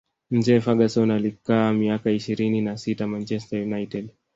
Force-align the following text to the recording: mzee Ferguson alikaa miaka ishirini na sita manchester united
mzee 0.31 0.59
Ferguson 0.61 1.11
alikaa 1.11 1.73
miaka 1.73 2.11
ishirini 2.11 2.61
na 2.61 2.77
sita 2.77 3.07
manchester 3.07 3.63
united 3.63 4.09